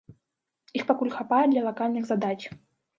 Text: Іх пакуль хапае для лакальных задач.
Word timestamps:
Іх 0.79 0.87
пакуль 0.89 1.13
хапае 1.19 1.45
для 1.55 1.61
лакальных 1.69 2.03
задач. 2.13 2.37